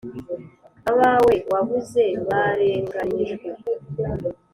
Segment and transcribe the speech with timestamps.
[0.91, 3.49] Abawe wabuze barenganyijwe